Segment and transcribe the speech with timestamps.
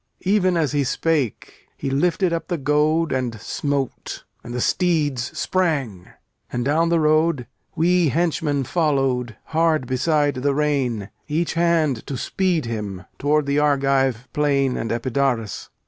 [0.25, 6.07] Even as he spake, he lifted up the goad And smote; and the steeds sprang.
[6.51, 12.65] And down the road We henchmen followed, hard beside the rein, Each hand, to speed
[12.65, 15.69] him, toward the Argive plain And Epidaurus.